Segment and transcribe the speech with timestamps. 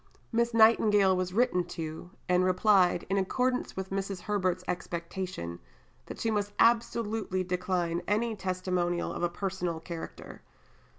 [0.31, 4.21] Miss Nightingale was written to, and replied, in accordance with Mrs.
[4.21, 5.59] Herbert's expectation,
[6.07, 10.41] that she must absolutely decline any testimonial of a personal character.